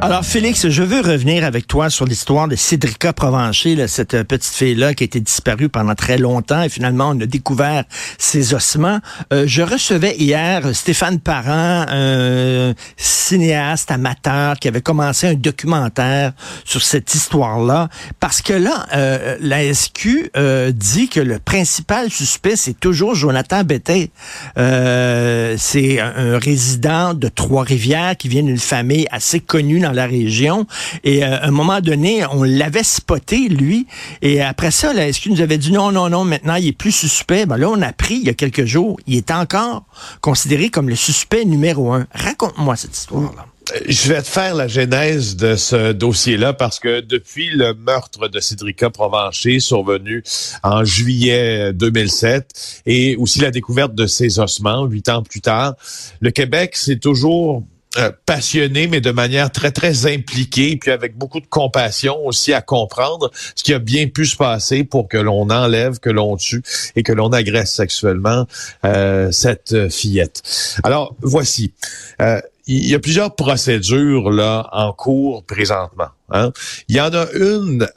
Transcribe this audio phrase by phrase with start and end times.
[0.00, 4.22] Alors, Félix, je veux revenir avec toi sur l'histoire de Cédrica Provencher, là, cette euh,
[4.22, 7.82] petite fille-là qui a été disparue pendant très longtemps et finalement, on a découvert
[8.16, 9.00] ses ossements.
[9.32, 16.32] Euh, je recevais hier Stéphane Parent, un cinéaste amateur qui avait commencé un documentaire
[16.64, 17.88] sur cette histoire-là,
[18.20, 20.30] parce que là, euh, la SQ
[20.74, 24.10] dit que le principal suspect, c'est toujours Jonathan Bettet.
[24.54, 30.66] c'est un, résident de Trois-Rivières qui vient d'une famille assez connue la région.
[31.04, 33.86] Et euh, à un moment donné, on l'avait spoté, lui.
[34.22, 36.92] Et après ça, la SQ nous avait dit non, non, non, maintenant, il est plus
[36.92, 37.46] suspect?
[37.46, 39.84] Ben là, on a appris il y a quelques jours, il est encore
[40.20, 42.06] considéré comme le suspect numéro un.
[42.12, 43.46] Raconte-moi cette histoire-là.
[43.74, 48.28] Euh, je vais te faire la genèse de ce dossier-là parce que depuis le meurtre
[48.28, 50.22] de Cédrica Provencher survenu
[50.62, 55.74] en juillet 2007 et aussi la découverte de ses ossements huit ans plus tard,
[56.20, 57.64] le Québec s'est toujours
[57.96, 62.60] euh, passionné, mais de manière très, très impliquée, puis avec beaucoup de compassion aussi à
[62.60, 66.62] comprendre ce qui a bien pu se passer pour que l'on enlève, que l'on tue
[66.96, 68.46] et que l'on agresse sexuellement
[68.84, 70.42] euh, cette fillette.
[70.84, 71.72] Alors, voici.
[72.20, 76.08] Euh, il y a plusieurs procédures là en cours présentement.
[76.30, 76.52] Hein.
[76.88, 77.88] Il y en a une,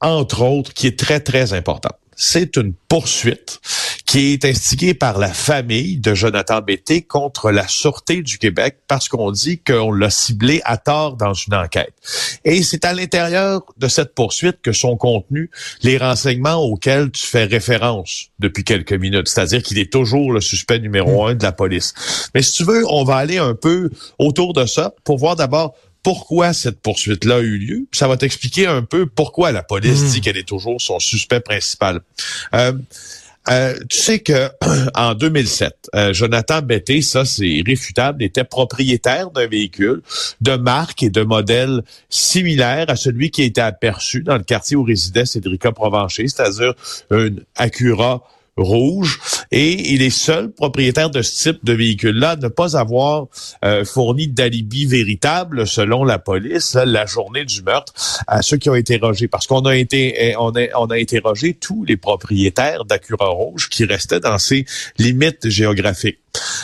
[0.00, 1.98] entre autres, qui est très, très importante.
[2.14, 3.60] C'est une poursuite
[4.08, 9.06] qui est instigé par la famille de Jonathan Bété contre la Sûreté du Québec parce
[9.06, 11.92] qu'on dit qu'on l'a ciblé à tort dans une enquête.
[12.42, 15.50] Et c'est à l'intérieur de cette poursuite que sont contenus
[15.82, 20.78] les renseignements auxquels tu fais référence depuis quelques minutes, c'est-à-dire qu'il est toujours le suspect
[20.78, 21.92] numéro un de la police.
[22.34, 25.74] Mais si tu veux, on va aller un peu autour de ça pour voir d'abord
[26.02, 27.86] pourquoi cette poursuite-là a eu lieu.
[27.92, 30.08] Ça va t'expliquer un peu pourquoi la police hmm.
[30.12, 32.00] dit qu'elle est toujours son suspect principal.
[32.54, 32.72] Euh,
[33.50, 34.48] euh, tu sais que
[34.94, 40.02] en 2007, euh, Jonathan Betté, ça c'est irréfutable, était propriétaire d'un véhicule
[40.40, 44.76] de marque et de modèle similaire à celui qui a été aperçu dans le quartier
[44.76, 46.74] où résidait Cédrica Provencher, c'est-à-dire
[47.10, 48.22] une Acura
[48.58, 49.20] rouge
[49.50, 53.26] et il est seul propriétaire de ce type de véhicule-là ne pas avoir
[53.64, 57.92] euh, fourni d'alibi véritable selon la police la journée du meurtre
[58.26, 60.96] à ceux qui ont été interrogés parce qu'on a été eh, on a, on a
[60.96, 64.66] interrogé tous les propriétaires d'Acura rouge qui restaient dans ces
[64.98, 66.18] limites géographiques.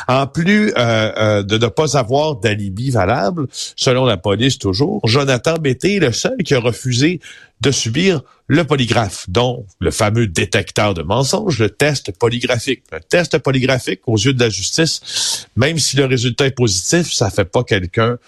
[0.09, 5.55] En plus euh, euh, de ne pas avoir d'alibi valable, selon la police toujours, Jonathan
[5.55, 7.21] Bété est le seul qui a refusé
[7.61, 12.83] de subir le polygraphe, dont le fameux détecteur de mensonges, le test polygraphique.
[12.93, 17.31] Un test polygraphique, aux yeux de la justice, même si le résultat est positif, ça
[17.31, 18.19] fait pas quelqu'un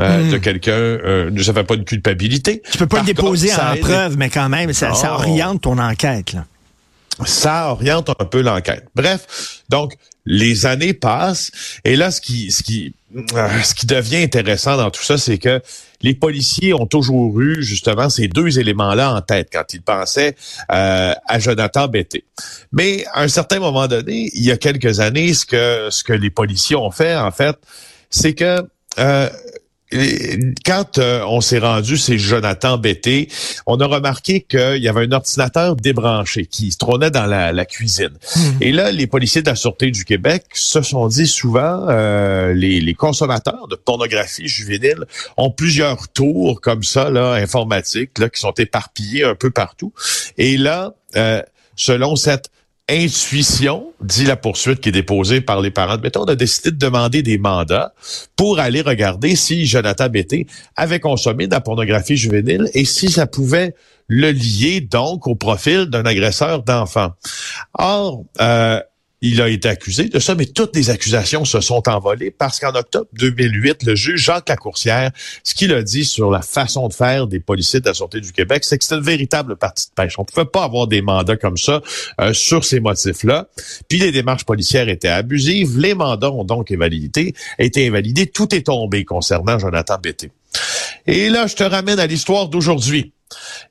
[0.00, 0.30] euh, hmm.
[0.30, 2.62] de quelqu'un, euh, ça fait pas une culpabilité.
[2.70, 6.32] Tu peux pas le déposer en preuve, mais quand même, ça, ça oriente ton enquête.
[6.32, 6.46] Là
[7.24, 8.86] ça oriente un peu l'enquête.
[8.94, 9.94] Bref, donc
[10.26, 11.50] les années passent
[11.84, 12.10] et là
[13.16, 15.62] euh, ce qui devient intéressant dans tout ça, c'est que
[16.02, 20.36] les policiers ont toujours eu justement ces deux éléments-là en tête quand ils pensaient
[20.70, 22.24] euh, à Jonathan Betté.
[22.72, 26.12] Mais à un certain moment donné, il y a quelques années, ce que ce que
[26.12, 27.56] les policiers ont fait en fait,
[28.10, 28.62] c'est que
[28.98, 29.30] euh,
[30.64, 33.28] quand euh, on s'est rendu, c'est Jonathan Betté,
[33.66, 38.10] on a remarqué qu'il y avait un ordinateur débranché qui se trônait dans la, cuisine.
[38.34, 38.40] Hmm.
[38.60, 42.94] Et là, les policiers de la Sûreté du Québec se sont dit souvent, euh, les,
[42.94, 45.04] consommateurs de pornographie juvénile
[45.36, 49.92] ont plusieurs tours comme ça, là, informatiques, là, qui sont éparpillés un peu partout.
[50.38, 51.42] Et là, euh,
[51.76, 52.50] selon cette
[52.88, 56.70] intuition, dit la poursuite qui est déposée par les parents de Bété, on a décidé
[56.70, 57.94] de demander des mandats
[58.36, 63.26] pour aller regarder si Jonathan Bété avait consommé de la pornographie juvénile et si ça
[63.26, 63.74] pouvait
[64.06, 67.10] le lier donc au profil d'un agresseur d'enfants.
[67.74, 68.80] Or, euh,
[69.22, 72.74] il a été accusé de ça, mais toutes les accusations se sont envolées parce qu'en
[72.74, 75.10] octobre 2008, le juge Jacques Lacourcière,
[75.42, 78.32] ce qu'il a dit sur la façon de faire des policiers de la Sûreté du
[78.32, 80.18] Québec, c'est que c'était une véritable partie de pêche.
[80.18, 81.80] On ne pouvait pas avoir des mandats comme ça
[82.20, 83.48] euh, sur ces motifs-là.
[83.88, 85.78] Puis les démarches policières étaient abusives.
[85.78, 88.26] Les mandats ont donc été invalidés.
[88.26, 90.30] Tout est tombé concernant Jonathan Bété.
[91.06, 93.12] Et là, je te ramène à l'histoire d'aujourd'hui.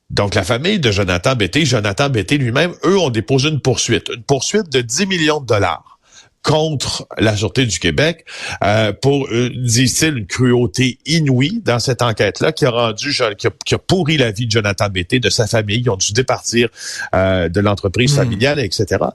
[0.09, 4.23] Donc, la famille de Jonathan Betté, Jonathan Betté lui-même, eux ont déposé une poursuite, une
[4.23, 5.94] poursuite de 10 millions de dollars
[6.45, 8.23] contre la Sûreté du Québec
[8.63, 13.77] euh, pour, euh, disent-ils, une cruauté inouïe dans cette enquête-là qui a rendu, qui a,
[13.79, 15.79] pourri la vie de Jonathan Bété, de sa famille.
[15.79, 16.69] Ils ont dû départir
[17.15, 18.17] euh, de l'entreprise hmm.
[18.17, 19.05] familiale, etc.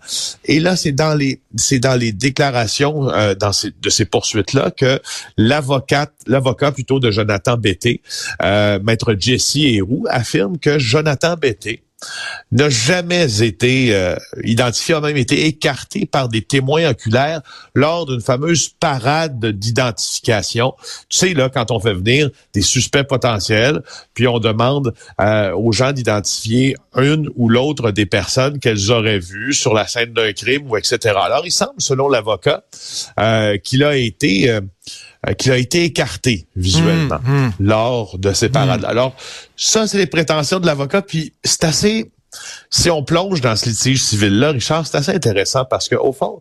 [0.44, 4.73] Et là, c'est dans les, c'est dans les déclarations euh, dans ces, de ces poursuites-là
[4.73, 5.00] que
[5.37, 8.03] l'avocate, l'avocat plutôt de Jonathan Bété,
[8.43, 11.85] euh, maître Jesse Héroux, affirme que Jonathan Bété
[12.52, 17.43] n'a jamais été euh, identifié, a même été écarté par des témoins oculaires
[17.75, 20.75] lors d'une fameuse parade d'identification.
[21.08, 23.82] Tu sais, là, quand on fait venir des suspects potentiels,
[24.14, 29.55] puis on demande euh, aux gens d'identifier une ou l'autre des personnes qu'elles auraient vues
[29.55, 31.14] sur la scène d'un crime ou etc.
[31.23, 32.64] Alors, il semble, selon l'avocat,
[33.19, 34.61] euh, qu'il a été
[35.29, 37.53] euh, qui a été écarté visuellement hum, hum.
[37.61, 38.85] lors de ces parades.
[38.85, 38.91] Hum.
[38.91, 39.17] Alors,
[39.57, 42.11] ça, c'est les prétentions de l'avocat, puis c'est assez
[42.71, 46.41] si on plonge dans ce litige civil-là, Richard, c'est assez intéressant parce que au fond,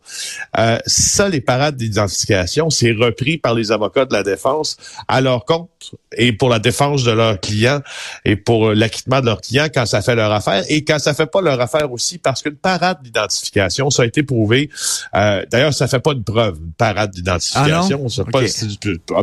[0.57, 4.77] euh, ça, les parades d'identification, c'est repris par les avocats de la défense
[5.07, 5.69] à leur compte
[6.15, 7.81] et pour la défense de leurs clients
[8.25, 11.25] et pour l'acquittement de leurs clients quand ça fait leur affaire et quand ça fait
[11.25, 14.69] pas leur affaire aussi parce qu'une parade d'identification, ça a été prouvé.
[15.15, 18.01] Euh, D'ailleurs, ça fait pas une preuve, une parade d'identification.
[18.05, 18.23] Ah c'est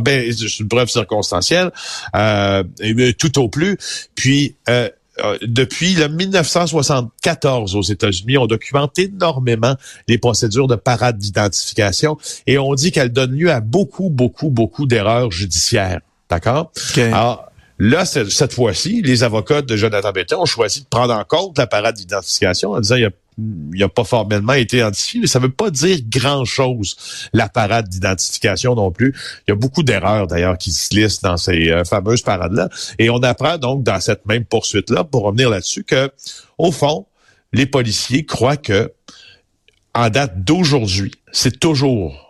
[0.01, 1.71] ben, une preuve circonstancielle,
[2.15, 2.63] euh,
[3.19, 3.77] tout au plus.
[4.15, 4.89] Puis euh,
[5.23, 9.75] euh, depuis le 1974 aux États-Unis, on documente énormément
[10.09, 14.87] les procédures de parade d'identification et on dit qu'elles donnent lieu à beaucoup, beaucoup, beaucoup
[14.87, 16.01] d'erreurs judiciaires.
[16.29, 16.73] D'accord?
[16.97, 21.59] Alors, là, cette fois-ci, les avocats de Jonathan Béton ont choisi de prendre en compte
[21.59, 25.51] la parade d'identification en disant il y a pas formellement été identifié, mais ça veut
[25.51, 29.15] pas dire grand-chose, la parade d'identification non plus.
[29.47, 32.71] Il y a beaucoup d'erreurs, d'ailleurs, qui se listent dans ces euh, fameuses parades-là.
[32.99, 36.11] Et on apprend donc dans cette même poursuite-là, pour revenir là-dessus, que,
[36.57, 37.07] au fond,
[37.53, 38.93] les policiers croient que,
[39.95, 42.26] en date d'aujourd'hui, c'est toujours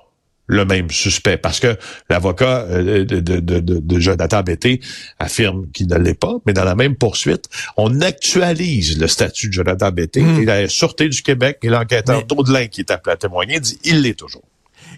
[0.46, 1.36] le même suspect.
[1.36, 1.76] Parce que
[2.08, 4.80] l'avocat euh, de, de, de, de, Jonathan Bété
[5.18, 9.52] affirme qu'il ne l'est pas, mais dans la même poursuite, on actualise le statut de
[9.52, 10.42] Jonathan Bété hmm.
[10.42, 12.68] et la Sûreté du Québec et l'enquêteur mais...
[12.68, 14.44] qui est appelé à témoigner dit il l'est toujours.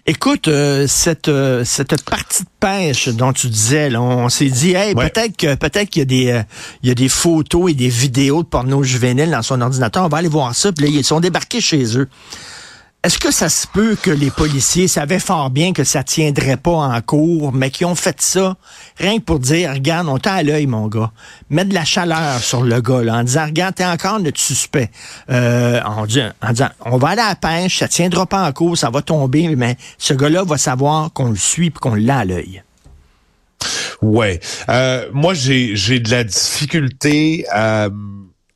[0.05, 4.95] Écoute, euh, cette euh, cette partie de pêche dont tu disais, on s'est dit, hey,
[4.95, 6.41] peut-être que peut-être qu'il y a des
[6.83, 10.05] il y a des photos et des vidéos de porno juvénile dans son ordinateur.
[10.05, 10.71] On va aller voir ça.
[10.71, 12.07] Puis là, ils sont débarqués chez eux.
[13.01, 16.71] Est-ce que ça se peut que les policiers savaient fort bien que ça tiendrait pas
[16.71, 18.57] en cours, mais qui ont fait ça
[18.97, 21.11] rien que pour dire, regarde, on t'a à l'œil, mon gars.
[21.49, 24.91] Mettre de la chaleur sur le gars, là, en disant, regarde, t'es encore notre suspect.
[25.29, 28.89] Euh, en, disant, on va aller à la pêche, ça tiendra pas en cours, ça
[28.89, 32.63] va tomber, mais ce gars-là va savoir qu'on le suit et qu'on l'a à l'œil.
[34.01, 34.41] Ouais.
[34.67, 37.87] Euh, moi, j'ai de la difficulté à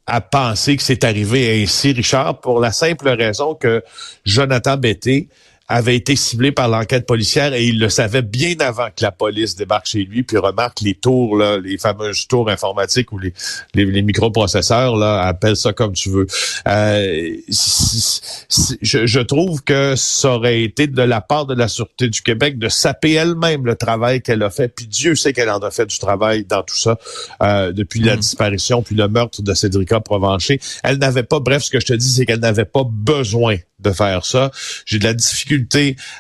[0.06, 3.84] à penser que c'est arrivé ainsi, Richard, pour la simple raison que
[4.26, 5.30] Jonathan Betté
[5.74, 9.56] avait été ciblé par l'enquête policière et il le savait bien avant que la police
[9.56, 13.34] débarque chez lui, puis remarque les tours, là, les fameuses tours informatiques ou les,
[13.74, 16.28] les, microprocesseurs, là, appelle ça comme tu veux.
[16.68, 22.22] Euh, je, je, trouve que ça aurait été de la part de la Sûreté du
[22.22, 25.72] Québec de saper elle-même le travail qu'elle a fait, puis Dieu sait qu'elle en a
[25.72, 27.00] fait du travail dans tout ça
[27.42, 28.20] euh, depuis la mm.
[28.20, 30.60] disparition, puis le meurtre de Cédrica Provencher.
[30.84, 33.92] Elle n'avait pas, bref, ce que je te dis, c'est qu'elle n'avait pas besoin de
[33.92, 34.52] faire ça.
[34.86, 35.63] J'ai de la difficulté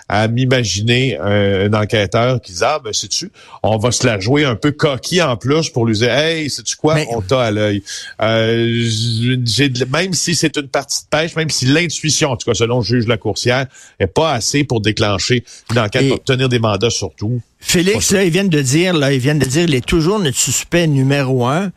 [0.10, 3.31] à m'imaginer un, enquêteur qui dit ah ben c'est tu,
[3.63, 6.63] on va se la jouer un peu coquille en plus pour lui dire hey c'est
[6.63, 7.84] tu quoi, on t'a à l'œil.
[8.22, 8.84] Euh,
[9.90, 12.84] même si c'est une partie de pêche, même si l'intuition, en tout cas selon le
[12.84, 13.66] juge la coursière,
[14.00, 17.41] est pas assez pour déclencher une enquête, pour obtenir des mandats surtout.
[17.60, 20.38] Félix, là, ils viennent de dire, là, ils viennent de dire, il est toujours notre
[20.38, 21.72] suspect numéro un.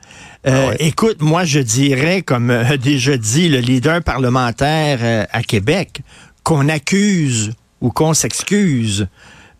[0.47, 5.43] Euh, ah Écoute, moi, je dirais, comme euh, déjà dit le leader parlementaire euh, à
[5.43, 6.03] Québec,
[6.43, 7.53] qu'on accuse
[7.87, 9.07] ou qu'on s'excuse.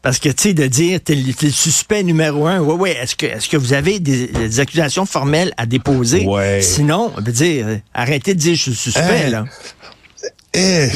[0.03, 3.27] Parce que, tu sais, de dire, t'es le suspect numéro un, ouais, ouais, est-ce que,
[3.27, 6.27] est-ce que vous avez des, accusations formelles à déposer?
[6.27, 6.61] Ouais.
[6.61, 9.45] Sinon, veut dire, arrêtez de dire je suis suspect, là.
[10.59, 10.89] Eh,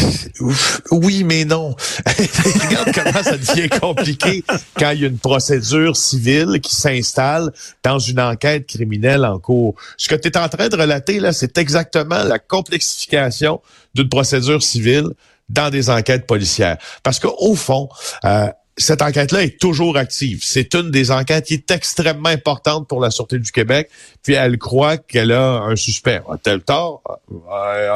[0.90, 1.76] oui, mais non.
[2.06, 4.42] Regarde comment ça devient compliqué
[4.78, 9.74] quand il y a une procédure civile qui s'installe dans une enquête criminelle en cours.
[9.98, 13.60] Ce que tu es en train de relater, là, c'est exactement la complexification
[13.94, 15.08] d'une procédure civile
[15.48, 16.78] dans des enquêtes policières.
[17.02, 17.88] Parce qu'au fond,
[18.24, 18.48] euh,
[18.80, 20.40] cette enquête-là est toujours active.
[20.42, 23.90] C'est une des enquêtes qui est extrêmement importante pour la Sûreté du Québec.
[24.22, 26.22] Puis elle croit qu'elle a un suspect.
[26.30, 27.02] A-t-elle tort?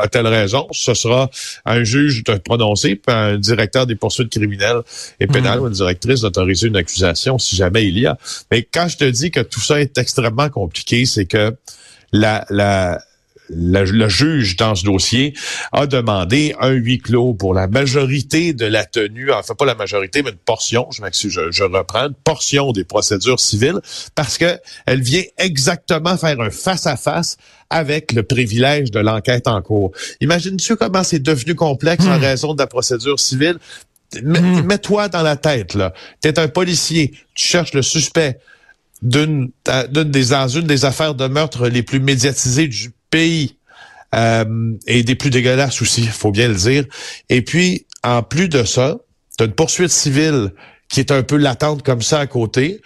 [0.03, 0.67] A-t-elle raison?
[0.73, 1.31] Ce sera
[1.65, 4.83] un juge de prononcer, puis un directeur des poursuites criminelles
[5.21, 8.19] et pénales ou une directrice d'autoriser une accusation si jamais il y a.
[8.51, 11.57] Mais quand je te dis que tout ça est extrêmement compliqué, c'est que
[12.13, 13.01] la, la
[13.49, 15.35] le, juge dans ce dossier
[15.73, 20.23] a demandé un huis clos pour la majorité de la tenue, enfin pas la majorité,
[20.23, 23.81] mais une portion, je m'excuse, je, je, reprends, une portion des procédures civiles,
[24.15, 27.37] parce que elle vient exactement faire un face-à-face
[27.71, 29.93] avec le privilège de l'enquête en cours.
[30.21, 32.23] Imagine-tu comment c'est devenu complexe en hmm.
[32.23, 33.59] raison de la procédure civile?
[34.23, 34.61] Hmm.
[34.63, 35.93] Mets-toi dans la tête, là.
[36.21, 38.39] T'es un policier, tu cherches le suspect
[39.03, 39.51] d'une
[39.91, 42.91] des, dans une des affaires de meurtre les plus médiatisées du
[44.15, 46.85] euh, et des plus dégueulasses aussi, faut bien le dire.
[47.29, 48.99] Et puis, en plus de ça,
[49.37, 50.53] tu as une poursuite civile
[50.89, 52.81] qui est un peu latente comme ça à côté.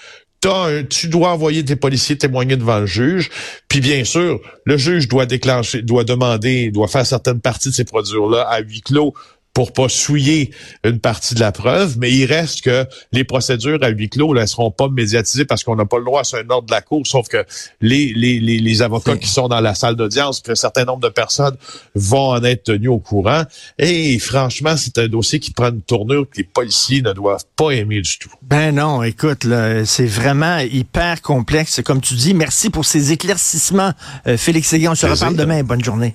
[0.45, 3.29] Un, tu dois envoyer tes policiers témoigner devant le juge.
[3.69, 7.85] Puis bien sûr, le juge doit déclencher, doit demander, doit faire certaines parties de ces
[7.85, 9.15] procédures-là à huis clos
[9.59, 10.53] pour pas souiller
[10.85, 14.47] une partie de la preuve, mais il reste que les procédures à huis clos ne
[14.47, 17.05] seront pas médiatisées parce qu'on n'a pas le droit, c'est un ordre de la Cour,
[17.05, 17.45] sauf que
[17.81, 21.01] les, les, les, les avocats qui sont dans la salle d'audience, puis un certain nombre
[21.01, 21.57] de personnes
[21.97, 23.43] vont en être tenus au courant.
[23.81, 27.71] Et franchement, c'est un dossier qui prend une tournure que les policiers ne doivent pas
[27.73, 28.31] aimer du tout.
[28.43, 29.45] Ben non, écoute,
[29.87, 32.33] c'est vraiment hyper complexe, comme tu dis.
[32.33, 33.91] Merci pour ces éclaircissements,
[34.29, 34.93] euh, Félix Séguin.
[34.93, 35.65] On se reparle demain.
[35.65, 36.15] Bonne journée.